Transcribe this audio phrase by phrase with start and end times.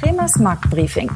[0.00, 1.10] Kremers Marktbriefing.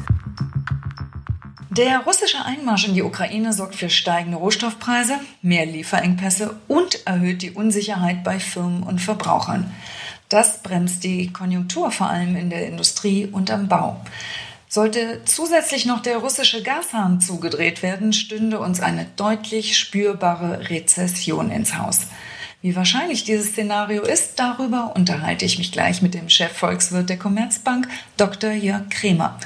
[1.71, 7.49] Der russische Einmarsch in die Ukraine sorgt für steigende Rohstoffpreise, mehr Lieferengpässe und erhöht die
[7.49, 9.73] Unsicherheit bei Firmen und Verbrauchern.
[10.29, 13.99] Das bremst die Konjunktur vor allem in der Industrie und am Bau.
[14.69, 21.79] Sollte zusätzlich noch der russische Gashahn zugedreht werden, stünde uns eine deutlich spürbare Rezession ins
[21.79, 22.01] Haus.
[22.65, 27.87] Wie wahrscheinlich dieses Szenario ist, darüber unterhalte ich mich gleich mit dem Chefvolkswirt der Commerzbank,
[28.17, 28.53] Dr.
[28.53, 29.39] Jörg Kremer.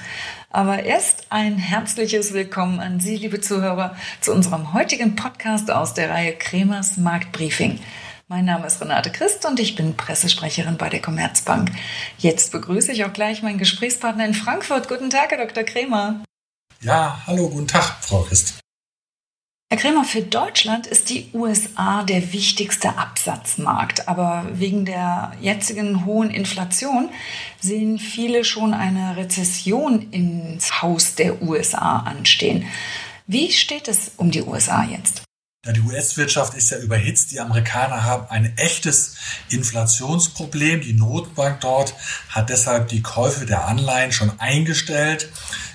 [0.51, 6.09] Aber erst ein herzliches Willkommen an Sie, liebe Zuhörer, zu unserem heutigen Podcast aus der
[6.09, 7.81] Reihe Kremers Marktbriefing.
[8.29, 11.71] Mein Name ist Renate Christ und ich bin Pressesprecherin bei der Commerzbank.
[12.19, 14.87] Jetzt begrüße ich auch gleich meinen Gesprächspartner in Frankfurt.
[14.87, 15.63] Guten Tag, Herr Dr.
[15.65, 16.23] Kremer.
[16.79, 18.61] Ja, hallo, guten Tag, Frau Christ.
[19.71, 24.07] Herr Kremer, für Deutschland ist die USA der wichtigste Absatzmarkt.
[24.07, 27.11] Aber wegen der jetzigen hohen Inflation
[27.61, 32.65] sehen viele schon eine Rezession ins Haus der USA anstehen.
[33.27, 35.21] Wie steht es um die USA jetzt?
[35.63, 37.31] Ja, die US-Wirtschaft ist ja überhitzt.
[37.31, 39.17] Die Amerikaner haben ein echtes
[39.51, 40.81] Inflationsproblem.
[40.81, 41.93] Die Notenbank dort
[42.29, 45.29] hat deshalb die Käufe der Anleihen schon eingestellt.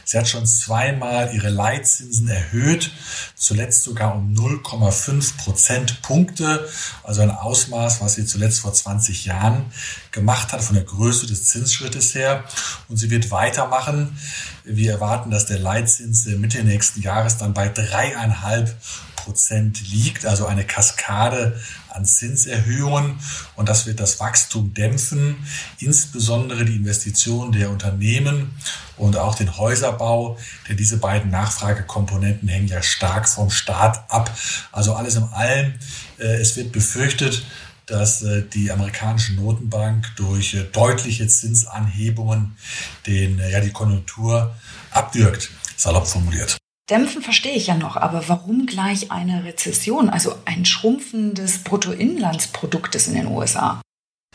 [0.04, 2.90] Sie hat schon zweimal ihre Leitzinsen erhöht,
[3.34, 6.68] zuletzt sogar um 0,5 Prozentpunkte,
[7.02, 9.66] also ein Ausmaß, was sie zuletzt vor 20 Jahren
[10.10, 12.44] gemacht hat, von der Größe des Zinsschrittes her.
[12.88, 14.18] Und sie wird weitermachen.
[14.64, 18.76] Wir erwarten, dass der Leitzins Mitte nächsten Jahres dann bei dreieinhalb
[19.16, 21.58] Prozent liegt, also eine Kaskade
[21.94, 23.18] an Zinserhöhungen
[23.56, 25.36] und das wird das Wachstum dämpfen,
[25.78, 28.52] insbesondere die Investitionen der Unternehmen
[28.96, 34.36] und auch den Häuserbau, denn diese beiden Nachfragekomponenten hängen ja stark vom Staat ab.
[34.72, 35.74] Also alles in allem,
[36.18, 37.44] äh, es wird befürchtet,
[37.86, 42.56] dass äh, die amerikanische Notenbank durch äh, deutliche Zinsanhebungen
[43.06, 44.54] den, ja, die Konjunktur
[44.90, 46.56] abwirkt, salopp formuliert.
[46.90, 53.08] Dämpfen verstehe ich ja noch, aber warum gleich eine Rezession, also ein Schrumpfen des Bruttoinlandsproduktes
[53.08, 53.80] in den USA?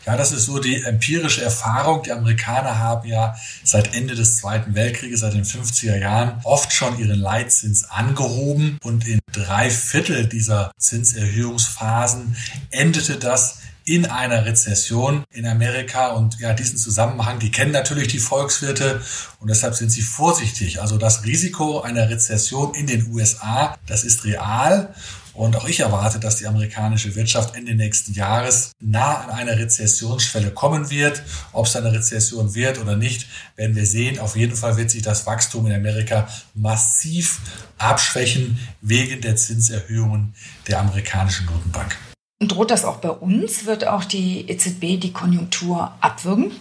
[0.04, 2.02] Ja, das ist so die empirische Erfahrung.
[2.02, 6.98] Die Amerikaner haben ja seit Ende des Zweiten Weltkrieges, seit den 50er Jahren, oft schon
[6.98, 12.34] ihren Leitzins angehoben und in drei Viertel dieser Zinserhöhungsphasen
[12.70, 18.18] endete das in einer Rezession in Amerika und ja, diesen Zusammenhang, die kennen natürlich die
[18.18, 19.00] Volkswirte
[19.38, 20.80] und deshalb sind sie vorsichtig.
[20.80, 24.94] Also das Risiko einer Rezession in den USA, das ist real
[25.32, 30.50] und auch ich erwarte, dass die amerikanische Wirtschaft Ende nächsten Jahres nah an einer Rezessionsschwelle
[30.50, 31.22] kommen wird.
[31.52, 33.26] Ob es eine Rezession wird oder nicht,
[33.56, 34.18] werden wir sehen.
[34.18, 37.40] Auf jeden Fall wird sich das Wachstum in Amerika massiv
[37.78, 40.34] abschwächen wegen der Zinserhöhungen
[40.68, 41.96] der amerikanischen Notenbank.
[42.40, 43.66] Und droht das auch bei uns?
[43.66, 46.52] Wird auch die EZB die Konjunktur abwürgen?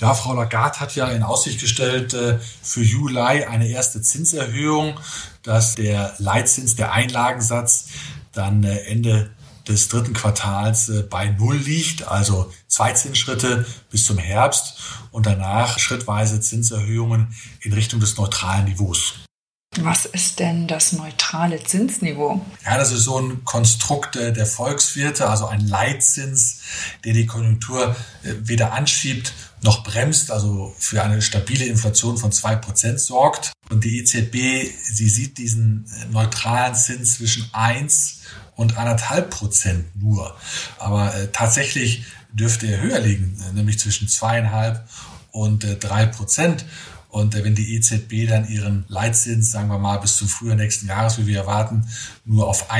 [0.00, 4.98] Ja, Frau Lagarde hat ja in Aussicht gestellt äh, für Juli eine erste Zinserhöhung,
[5.44, 7.88] dass der Leitzins, der Einlagensatz
[8.32, 9.30] dann äh, Ende
[9.68, 14.80] des dritten Quartals äh, bei Null liegt, also zwei Zinsschritte bis zum Herbst
[15.12, 19.14] und danach schrittweise Zinserhöhungen in Richtung des neutralen Niveaus.
[19.80, 22.44] Was ist denn das neutrale Zinsniveau?
[22.64, 26.60] Ja, das ist so ein Konstrukt der Volkswirte, also ein Leitzins,
[27.04, 29.32] der die Konjunktur äh, weder anschiebt
[29.62, 33.52] noch bremst, also für eine stabile Inflation von zwei Prozent sorgt.
[33.70, 38.20] Und die EZB, sie sieht diesen äh, neutralen Zins zwischen eins
[38.56, 40.36] und anderthalb Prozent nur.
[40.78, 44.86] Aber äh, tatsächlich dürfte er höher liegen, äh, nämlich zwischen zweieinhalb
[45.30, 46.64] und äh, drei Prozent.
[47.12, 51.18] Und wenn die EZB dann ihren Leitzins, sagen wir mal, bis zum Frühjahr nächsten Jahres,
[51.18, 51.86] wie wir erwarten,
[52.24, 52.70] nur auf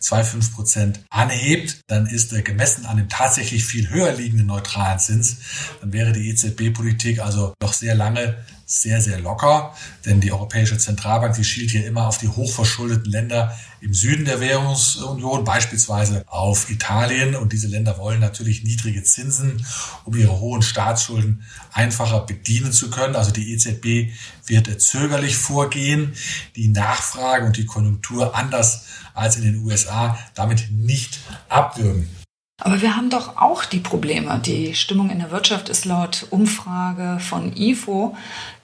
[0.00, 5.36] 1,25 Prozent anhebt, dann ist er gemessen an dem tatsächlich viel höher liegenden neutralen Zins,
[5.80, 8.36] dann wäre die EZB-Politik also noch sehr lange
[8.70, 9.74] sehr, sehr locker,
[10.06, 14.38] denn die Europäische Zentralbank, die schielt hier immer auf die hochverschuldeten Länder im Süden der
[14.38, 17.34] Währungsunion, beispielsweise auf Italien.
[17.34, 19.66] Und diese Länder wollen natürlich niedrige Zinsen,
[20.04, 23.16] um ihre hohen Staatsschulden einfacher bedienen zu können.
[23.16, 24.12] Also die EZB
[24.50, 26.14] wird zögerlich vorgehen,
[26.56, 32.19] die Nachfrage und die Konjunktur anders als in den USA damit nicht abwürgen.
[32.60, 34.38] Aber wir haben doch auch die Probleme.
[34.44, 38.16] Die Stimmung in der Wirtschaft ist laut Umfrage von IFO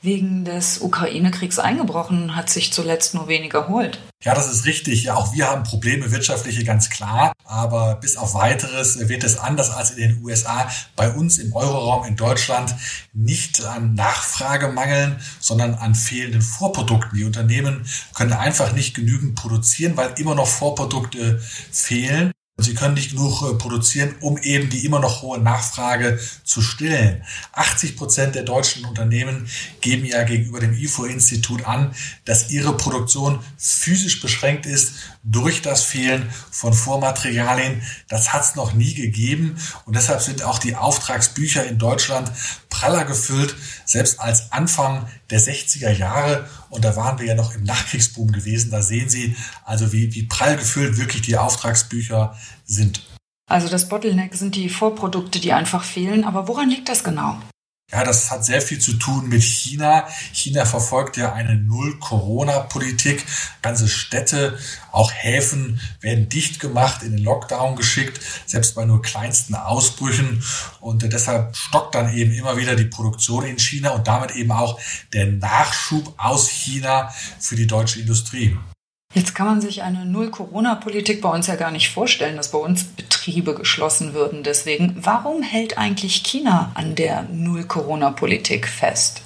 [0.02, 3.98] wegen des Ukraine-Kriegs eingebrochen hat sich zuletzt nur wenig erholt.
[4.22, 5.02] Ja, das ist richtig.
[5.04, 7.32] Ja, auch wir haben Probleme, wirtschaftliche, ganz klar.
[7.44, 12.04] Aber bis auf weiteres wird es anders als in den USA bei uns im Euroraum
[12.04, 12.74] in Deutschland
[13.12, 17.18] nicht an Nachfrage mangeln, sondern an fehlenden Vorprodukten.
[17.18, 17.84] Die Unternehmen
[18.14, 21.40] können einfach nicht genügend produzieren, weil immer noch Vorprodukte
[21.72, 22.32] fehlen.
[22.58, 27.22] Sie können nicht genug äh, produzieren, um eben die immer noch hohe Nachfrage zu stillen.
[27.52, 29.46] 80 Prozent der deutschen Unternehmen
[29.82, 31.94] geben ja gegenüber dem IFO-Institut an,
[32.24, 37.82] dass ihre Produktion physisch beschränkt ist durch das Fehlen von Vormaterialien.
[38.08, 42.32] Das hat es noch nie gegeben und deshalb sind auch die Auftragsbücher in Deutschland
[42.78, 46.48] praller gefüllt, selbst als Anfang der 60er Jahre.
[46.68, 48.70] Und da waren wir ja noch im Nachkriegsboom gewesen.
[48.70, 53.02] Da sehen Sie also, wie, wie prall gefüllt wirklich die Auftragsbücher sind.
[53.48, 56.24] Also das Bottleneck sind die Vorprodukte, die einfach fehlen.
[56.24, 57.40] Aber woran liegt das genau?
[57.92, 60.08] Ja, das hat sehr viel zu tun mit China.
[60.32, 63.24] China verfolgt ja eine Null-Corona-Politik.
[63.62, 64.58] Ganze Städte,
[64.90, 70.42] auch Häfen werden dicht gemacht, in den Lockdown geschickt, selbst bei nur kleinsten Ausbrüchen.
[70.80, 74.80] Und deshalb stockt dann eben immer wieder die Produktion in China und damit eben auch
[75.12, 78.56] der Nachschub aus China für die deutsche Industrie.
[79.14, 82.86] Jetzt kann man sich eine Null-Corona-Politik bei uns ja gar nicht vorstellen, dass bei uns
[83.26, 84.44] Betriebe geschlossen würden.
[84.44, 89.22] Deswegen, warum hält eigentlich China an der Null-Corona-Politik fest?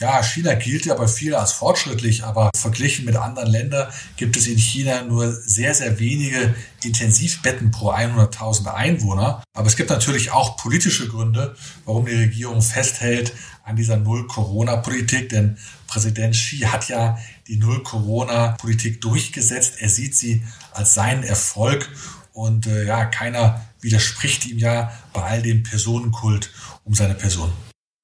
[0.00, 4.48] Ja, China gilt ja bei vielen als fortschrittlich, aber verglichen mit anderen Ländern gibt es
[4.48, 9.42] in China nur sehr, sehr wenige Intensivbetten pro 100.000 Einwohner.
[9.56, 11.54] Aber es gibt natürlich auch politische Gründe,
[11.84, 13.32] warum die Regierung festhält
[13.64, 15.56] an dieser Null-Corona-Politik, denn
[15.86, 17.16] Präsident Xi hat ja
[17.46, 19.74] die Null-Corona-Politik durchgesetzt.
[19.78, 20.42] Er sieht sie
[20.72, 21.88] als seinen Erfolg
[22.36, 26.52] und äh, ja, keiner widerspricht ihm ja bei all dem Personenkult
[26.84, 27.50] um seine Person.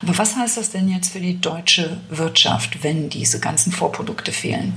[0.02, 4.74] Aber was heißt das denn jetzt für die deutsche Wirtschaft, wenn diese ganzen Vorprodukte fehlen?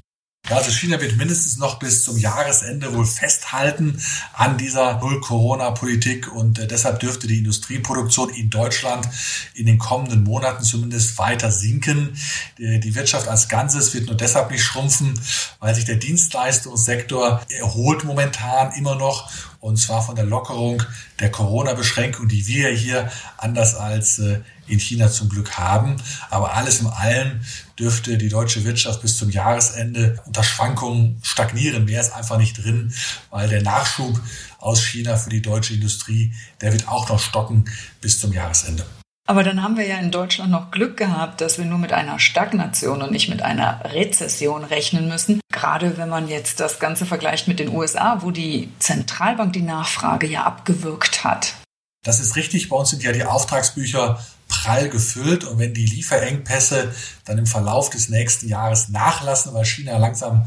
[0.47, 3.99] Ja, also China wird mindestens noch bis zum Jahresende wohl festhalten
[4.33, 9.09] an dieser Null-Corona-Politik und äh, deshalb dürfte die Industrieproduktion in Deutschland
[9.55, 12.15] in den kommenden Monaten zumindest weiter sinken.
[12.59, 15.19] Die, Wirtschaft als Ganzes wird nur deshalb nicht schrumpfen,
[15.59, 19.31] weil sich der Dienstleistungssektor erholt momentan immer noch
[19.65, 20.83] und zwar von der Lockerung
[21.19, 25.97] der Corona-Beschränkung, die wir hier anders als äh, in China zum Glück haben.
[26.29, 27.41] Aber alles in allem
[27.79, 31.85] dürfte die deutsche Wirtschaft bis zum Jahresende unter Schwankungen stagnieren.
[31.85, 32.93] Mehr ist einfach nicht drin,
[33.29, 34.19] weil der Nachschub
[34.59, 37.65] aus China für die deutsche Industrie, der wird auch noch stocken
[38.01, 38.85] bis zum Jahresende.
[39.27, 42.19] Aber dann haben wir ja in Deutschland noch Glück gehabt, dass wir nur mit einer
[42.19, 45.41] Stagnation und nicht mit einer Rezession rechnen müssen.
[45.51, 50.27] Gerade wenn man jetzt das Ganze vergleicht mit den USA, wo die Zentralbank die Nachfrage
[50.27, 51.55] ja abgewürgt hat.
[52.03, 52.69] Das ist richtig.
[52.69, 55.43] Bei uns sind ja die Auftragsbücher prall gefüllt.
[55.43, 56.93] Und wenn die Lieferengpässe
[57.25, 60.45] dann im Verlauf des nächsten Jahres nachlassen, weil China langsam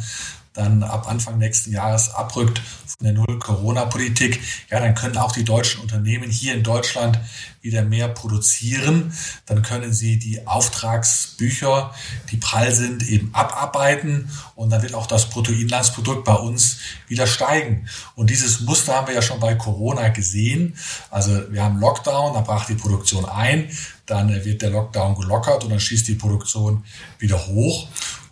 [0.59, 2.61] dann ab Anfang nächsten Jahres abrückt
[2.99, 4.41] von der Null-Corona-Politik,
[4.71, 7.19] ja, dann können auch die deutschen Unternehmen hier in Deutschland
[7.61, 9.13] wieder mehr produzieren.
[9.47, 11.95] Dann können sie die Auftragsbücher,
[12.31, 17.89] die prall sind, eben abarbeiten und dann wird auch das Bruttoinlandsprodukt bei uns wieder steigen.
[18.17, 20.77] Und dieses Muster haben wir ja schon bei Corona gesehen.
[21.11, 23.71] Also wir haben Lockdown, da brach die Produktion ein,
[24.07, 26.85] dann wird der Lockdown gelockert und dann schießt die Produktion
[27.19, 27.89] wieder hoch.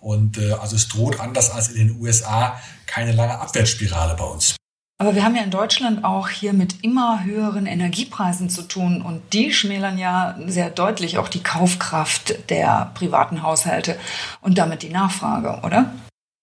[0.06, 4.54] Und äh, also es droht anders als in den USA keine lange Abwärtsspirale bei uns.
[4.98, 9.20] Aber wir haben ja in Deutschland auch hier mit immer höheren Energiepreisen zu tun und
[9.32, 13.98] die schmälern ja sehr deutlich auch die Kaufkraft der privaten Haushalte
[14.42, 15.92] und damit die Nachfrage, oder?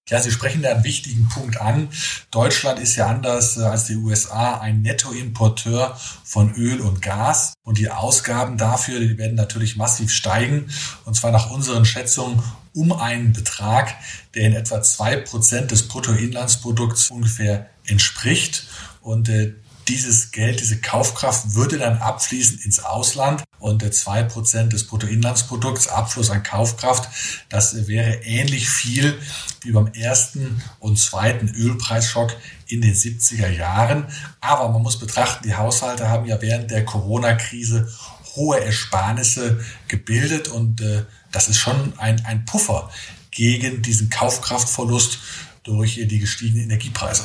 [0.09, 1.87] Ja, Sie sprechen da einen wichtigen Punkt an.
[2.29, 7.53] Deutschland ist ja anders äh, als die USA ein Nettoimporteur von Öl und Gas.
[7.63, 10.69] Und die Ausgaben dafür, die werden natürlich massiv steigen.
[11.05, 12.43] Und zwar nach unseren Schätzungen
[12.73, 13.95] um einen Betrag,
[14.35, 18.67] der in etwa zwei Prozent des Bruttoinlandsprodukts ungefähr entspricht.
[18.99, 19.53] Und äh,
[19.87, 26.29] dieses Geld, diese Kaufkraft würde dann abfließen ins Ausland und zwei Prozent des Bruttoinlandsprodukts Abfluss
[26.29, 27.09] an Kaufkraft,
[27.49, 29.17] das wäre ähnlich viel
[29.61, 32.35] wie beim ersten und zweiten Ölpreisschock
[32.67, 34.07] in den 70er Jahren.
[34.41, 37.91] Aber man muss betrachten, die Haushalte haben ja während der Corona-Krise
[38.35, 42.89] hohe Ersparnisse gebildet und äh, das ist schon ein, ein Puffer
[43.31, 45.19] gegen diesen Kaufkraftverlust
[45.63, 47.23] durch die gestiegenen Energiepreise.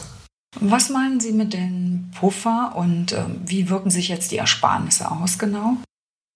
[0.57, 5.39] Was meinen Sie mit den Puffer und äh, wie wirken sich jetzt die Ersparnisse aus
[5.39, 5.77] genau?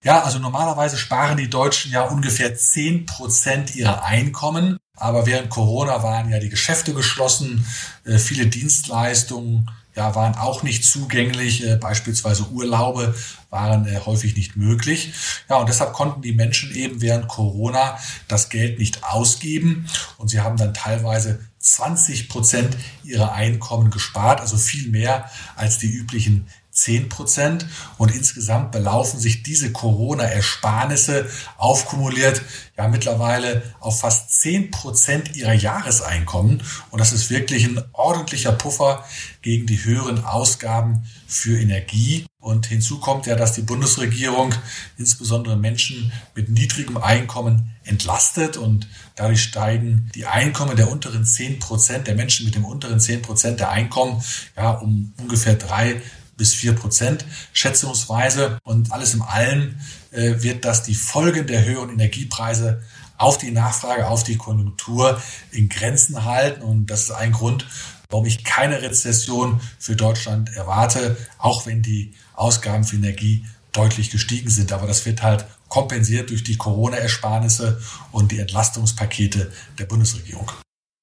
[0.03, 4.77] Ja, also normalerweise sparen die Deutschen ja ungefähr 10 Prozent ihrer Einkommen.
[4.95, 7.65] Aber während Corona waren ja die Geschäfte geschlossen,
[8.05, 13.15] äh, viele Dienstleistungen ja, waren auch nicht zugänglich, äh, beispielsweise Urlaube
[13.49, 15.13] waren äh, häufig nicht möglich.
[15.49, 20.41] Ja, und deshalb konnten die Menschen eben während Corona das Geld nicht ausgeben und sie
[20.41, 27.09] haben dann teilweise 20 Prozent ihrer Einkommen gespart, also viel mehr als die üblichen 10
[27.09, 27.65] Prozent.
[27.97, 32.41] Und insgesamt belaufen sich diese Corona-Ersparnisse aufkumuliert
[32.77, 36.63] ja mittlerweile auf fast 10 Prozent ihrer Jahreseinkommen.
[36.89, 39.05] Und das ist wirklich ein ordentlicher Puffer
[39.41, 42.25] gegen die höheren Ausgaben für Energie.
[42.39, 44.53] Und hinzu kommt ja, dass die Bundesregierung
[44.97, 48.57] insbesondere Menschen mit niedrigem Einkommen entlastet.
[48.57, 53.21] Und dadurch steigen die Einkommen der unteren 10 Prozent, der Menschen mit dem unteren 10
[53.21, 54.21] Prozent der Einkommen
[54.57, 56.01] ja um ungefähr drei
[56.37, 58.57] bis vier Prozent schätzungsweise.
[58.63, 59.79] Und alles im Allen
[60.11, 62.81] äh, wird das die Folgen der höheren Energiepreise
[63.17, 65.21] auf die Nachfrage, auf die Konjunktur
[65.51, 66.61] in Grenzen halten.
[66.61, 67.65] Und das ist ein Grund,
[68.09, 74.49] warum ich keine Rezession für Deutschland erwarte, auch wenn die Ausgaben für Energie deutlich gestiegen
[74.49, 74.71] sind.
[74.71, 80.51] Aber das wird halt kompensiert durch die Corona-Ersparnisse und die Entlastungspakete der Bundesregierung.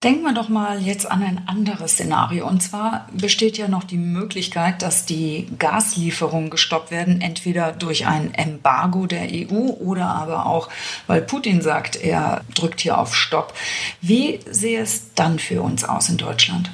[0.03, 2.49] Denken wir doch mal jetzt an ein anderes Szenario.
[2.49, 8.33] Und zwar besteht ja noch die Möglichkeit, dass die Gaslieferungen gestoppt werden, entweder durch ein
[8.33, 10.71] Embargo der EU oder aber auch,
[11.07, 13.53] weil Putin sagt, er drückt hier auf Stopp.
[14.01, 16.71] Wie sähe es dann für uns aus in Deutschland?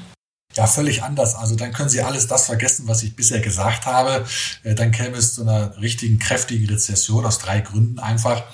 [0.54, 1.34] Ja, völlig anders.
[1.34, 4.24] Also dann können Sie alles das vergessen, was ich bisher gesagt habe.
[4.62, 8.44] Äh, dann käme es zu einer richtigen, kräftigen Rezession aus drei Gründen einfach.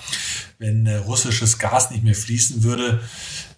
[0.63, 3.01] Wenn äh, russisches Gas nicht mehr fließen würde,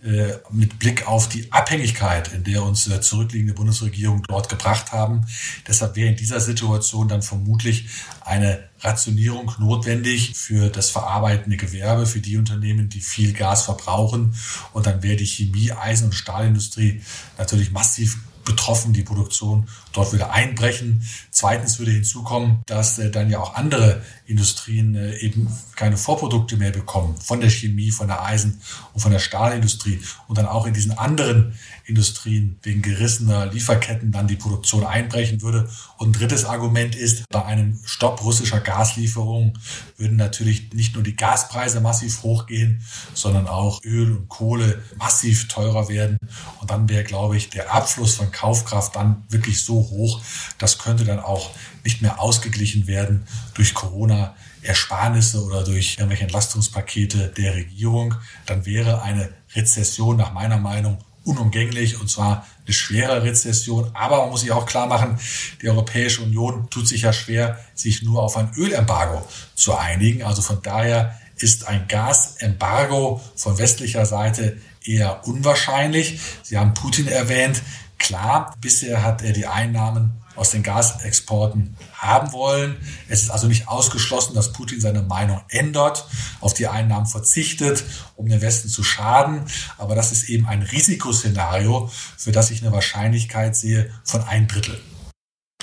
[0.03, 5.25] äh, mit Blick auf die Abhängigkeit, in der uns äh, zurückliegende Bundesregierung dort gebracht haben.
[5.67, 7.88] Deshalb wäre in dieser Situation dann vermutlich
[8.21, 14.35] eine Rationierung notwendig für das verarbeitende Gewerbe, für die Unternehmen, die viel Gas verbrauchen.
[14.74, 17.01] Und dann wäre die Chemie, Eisen- und Stahlindustrie
[17.38, 21.05] natürlich massiv betroffen, die Produktion dort wieder einbrechen.
[21.31, 26.71] Zweitens würde hinzukommen, dass äh, dann ja auch andere Industrien äh, eben keine Vorprodukte mehr
[26.71, 28.61] bekommen von der Chemie, von der Eisen-
[28.93, 31.55] und von der Stahlindustrie und dann auch in diesen anderen
[31.86, 35.70] Industrien wegen gerissener Lieferketten dann die Produktion einbrechen würde.
[35.98, 39.58] Und drittes Argument ist, bei einem Stopp russischer Gaslieferungen
[39.98, 42.82] würden natürlich nicht nur die Gaspreise massiv hochgehen,
[43.13, 46.18] sondern auch Öl und Kohle massiv teurer werden.
[46.60, 50.22] Und dann wäre, glaube ich, der Abfluss von Kaufkraft dann wirklich so hoch,
[50.58, 51.51] das könnte dann auch
[51.84, 54.36] nicht mehr ausgeglichen werden durch Corona.
[54.65, 58.15] Ersparnisse oder durch irgendwelche Entlastungspakete der Regierung,
[58.48, 63.89] dann wäre eine Rezession nach meiner Meinung unumgänglich und zwar eine schwere Rezession.
[63.94, 65.20] Aber man muss sich auch klar machen,
[65.62, 70.24] die Europäische Union tut sich ja schwer, sich nur auf ein Ölembargo zu einigen.
[70.24, 76.20] Also von daher ist ein Gasembargo von westlicher Seite eher unwahrscheinlich.
[76.44, 77.62] Sie haben Putin erwähnt.
[77.98, 82.77] Klar, bisher hat er die Einnahmen aus den Gasexporten haben wollen.
[83.08, 86.08] Es ist also nicht ausgeschlossen, dass Putin seine Meinung ändert,
[86.42, 87.84] auf die Einnahmen verzichtet,
[88.15, 89.46] um den Westen zu schaden.
[89.77, 94.80] Aber das ist eben ein Risikoszenario, für das ich eine Wahrscheinlichkeit sehe von ein Drittel.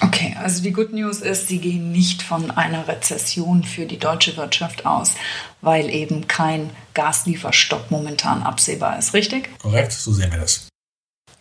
[0.00, 4.36] Okay, also die Good News ist, Sie gehen nicht von einer Rezession für die deutsche
[4.36, 5.14] Wirtschaft aus,
[5.60, 9.48] weil eben kein Gaslieferstopp momentan absehbar ist, richtig?
[9.60, 10.71] Korrekt, so sehen wir das.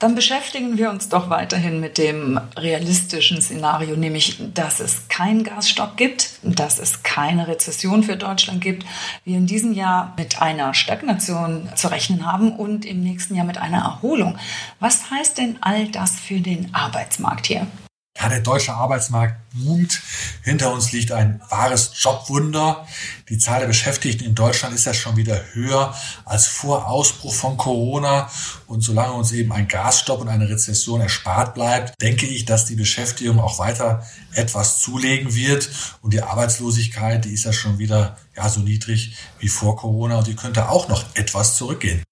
[0.02, 5.96] Dann beschäftigen wir uns doch weiterhin mit dem realistischen Szenario, nämlich, dass es keinen Gasstopp
[5.96, 8.84] gibt, dass es keine Rezession für Deutschland gibt,
[9.26, 13.60] wir in diesem Jahr mit einer Stagnation zu rechnen haben und im nächsten Jahr mit
[13.60, 14.40] einer Erholung.
[14.80, 17.68] Was heißt denn all das für den Arbeitsmarkt hier?
[18.22, 20.00] Ja, der deutsche Arbeitsmarkt boomt.
[20.44, 22.86] Hinter uns liegt ein wahres Jobwunder.
[23.30, 27.58] Die Zahl der Beschäftigten in Deutschland ist ja schon wieder höher als vor Ausbruch von
[27.58, 28.30] Corona.
[28.68, 32.76] Und solange uns eben ein Gasstopp und eine Rezession erspart bleibt, denke ich, dass die
[32.76, 35.70] Beschäftigung auch weiter etwas zulegen wird.
[36.02, 40.28] Und die Arbeitslosigkeit, die ist ja schon wieder ja, so niedrig wie vor Corona und
[40.28, 42.04] die könnte auch noch etwas zurückgehen.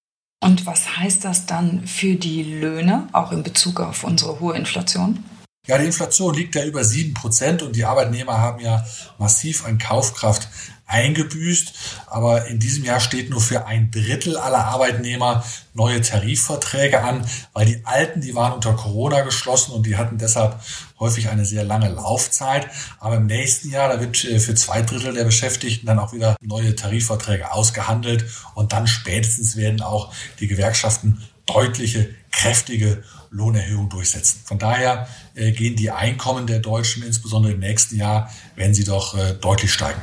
[0.42, 5.22] Und was heißt das dann für die Löhne, auch in Bezug auf unsere hohe Inflation?
[5.70, 8.84] Ja, die Inflation liegt ja über sieben Prozent und die Arbeitnehmer haben ja
[9.18, 10.48] massiv an Kaufkraft
[10.88, 11.72] eingebüßt.
[12.08, 17.66] Aber in diesem Jahr steht nur für ein Drittel aller Arbeitnehmer neue Tarifverträge an, weil
[17.66, 20.60] die alten, die waren unter Corona geschlossen und die hatten deshalb
[20.98, 22.66] häufig eine sehr lange Laufzeit.
[22.98, 26.34] Aber im nächsten Jahr, da wird äh, für zwei Drittel der Beschäftigten dann auch wieder
[26.40, 28.24] neue Tarifverträge ausgehandelt
[28.56, 34.40] und dann spätestens werden auch die Gewerkschaften deutliche, kräftige Lohnerhöhung durchsetzen.
[34.44, 35.08] Von daher
[35.40, 39.72] äh, gehen die Einkommen der Deutschen insbesondere im nächsten Jahr, wenn sie doch äh, deutlich
[39.72, 40.00] steigen.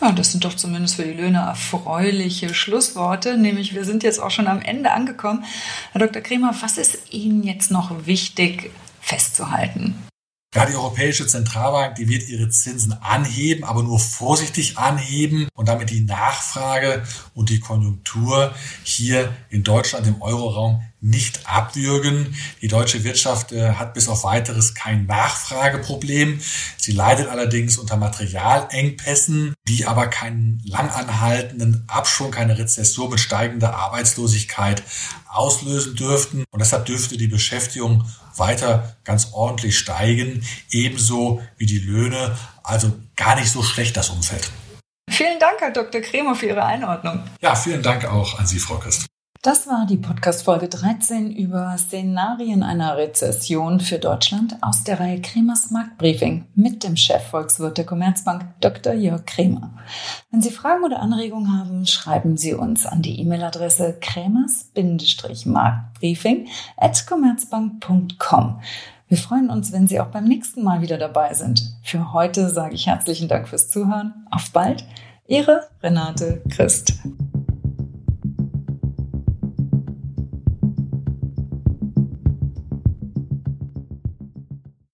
[0.00, 3.36] Ja, das sind doch zumindest für die Löhne erfreuliche Schlussworte.
[3.36, 5.44] Nämlich, wir sind jetzt auch schon am Ende angekommen.
[5.92, 6.22] Herr Dr.
[6.22, 9.94] Kremer, was ist Ihnen jetzt noch wichtig festzuhalten?
[10.54, 15.88] Ja, die Europäische Zentralbank, die wird ihre Zinsen anheben, aber nur vorsichtig anheben und damit
[15.88, 22.34] die Nachfrage und die Konjunktur hier in Deutschland im Euroraum nicht abwürgen.
[22.62, 26.40] Die deutsche Wirtschaft äh, hat bis auf weiteres kein Nachfrageproblem.
[26.78, 34.84] Sie leidet allerdings unter Materialengpässen, die aber keinen langanhaltenden Abschwung, keine Rezession mit steigender Arbeitslosigkeit
[35.28, 36.44] auslösen dürften.
[36.50, 38.04] Und deshalb dürfte die Beschäftigung
[38.36, 42.36] weiter ganz ordentlich steigen, ebenso wie die Löhne.
[42.62, 44.50] Also gar nicht so schlecht das Umfeld.
[45.10, 46.00] Vielen Dank, Herr Dr.
[46.00, 47.24] Kremer, für Ihre Einordnung.
[47.40, 49.06] Ja, vielen Dank auch an Sie, Frau Christ.
[49.44, 55.72] Das war die Podcast-Folge 13 über Szenarien einer Rezession für Deutschland aus der Reihe Kremers
[55.72, 58.92] Marktbriefing mit dem Chefvolkswirt der Commerzbank, Dr.
[58.92, 59.72] Jörg Kremer.
[60.30, 66.46] Wenn Sie Fragen oder Anregungen haben, schreiben Sie uns an die E-Mail-Adresse kremers-marktbriefing
[66.76, 68.60] at commerzbank.com.
[69.08, 71.64] Wir freuen uns, wenn Sie auch beim nächsten Mal wieder dabei sind.
[71.82, 74.24] Für heute sage ich herzlichen Dank fürs Zuhören.
[74.30, 74.84] Auf bald.
[75.26, 76.92] Ihre Renate Christ.